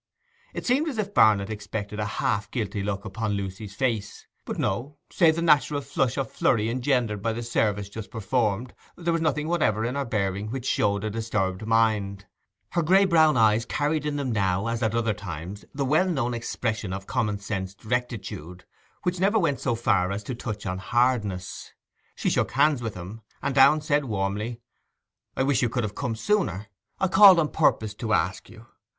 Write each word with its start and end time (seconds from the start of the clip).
It 0.55 0.65
seemed 0.65 0.89
as 0.89 0.97
if 0.97 1.13
Barnet 1.13 1.51
expected 1.51 1.99
a 1.99 2.07
half 2.17 2.49
guilty 2.49 2.81
look 2.81 3.05
upon 3.05 3.33
Lucy's 3.33 3.75
face; 3.75 4.25
but 4.45 4.57
no, 4.57 4.97
save 5.11 5.35
the 5.35 5.43
natural 5.43 5.79
flush 5.79 6.17
and 6.17 6.27
flurry 6.27 6.71
engendered 6.71 7.21
by 7.21 7.33
the 7.33 7.43
service 7.43 7.87
just 7.87 8.09
performed, 8.09 8.73
there 8.95 9.13
was 9.13 9.21
nothing 9.21 9.47
whatever 9.47 9.85
in 9.85 9.93
her 9.93 10.03
bearing 10.03 10.49
which 10.49 10.65
showed 10.65 11.03
a 11.03 11.11
disturbed 11.11 11.67
mind: 11.67 12.25
her 12.71 12.81
gray 12.81 13.05
brown 13.05 13.37
eyes 13.37 13.63
carried 13.63 14.03
in 14.07 14.15
them 14.15 14.31
now 14.31 14.65
as 14.65 14.81
at 14.81 14.95
other 14.95 15.13
times 15.13 15.65
the 15.71 15.85
well 15.85 16.09
known 16.09 16.33
expression 16.33 16.93
of 16.93 17.05
common 17.05 17.37
sensed 17.37 17.85
rectitude 17.85 18.65
which 19.03 19.19
never 19.19 19.37
went 19.37 19.59
so 19.59 19.75
far 19.75 20.11
as 20.11 20.23
to 20.23 20.33
touch 20.33 20.65
on 20.65 20.79
hardness. 20.79 21.73
She 22.15 22.31
shook 22.31 22.53
hands 22.53 22.81
with 22.81 22.95
him, 22.95 23.21
and 23.43 23.53
Downe 23.53 23.81
said 23.81 24.05
warmly, 24.05 24.61
'I 25.37 25.43
wish 25.43 25.61
you 25.61 25.69
could 25.69 25.83
have 25.83 25.93
come 25.93 26.15
sooner: 26.15 26.69
I 26.99 27.07
called 27.07 27.37
on 27.39 27.49
purpose 27.49 27.93
to 27.93 28.13
ask 28.13 28.49
you. 28.49 28.65